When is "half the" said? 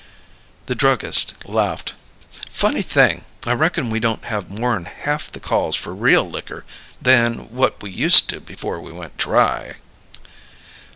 4.85-5.39